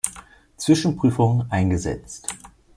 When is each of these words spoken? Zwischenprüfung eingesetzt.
Zwischenprüfung 0.57 1.45
eingesetzt. 1.51 2.33